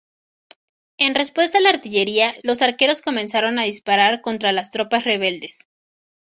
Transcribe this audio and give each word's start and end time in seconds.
En 0.97 1.13
respuesta 1.13 1.59
a 1.59 1.61
la 1.61 1.69
artillería, 1.69 2.33
los 2.41 2.63
arqueros 2.63 3.03
comenzaron 3.03 3.59
a 3.59 3.65
disparar 3.65 4.21
contra 4.21 4.51
las 4.51 4.71
tropas 4.71 5.03
rebeldes. 5.03 5.67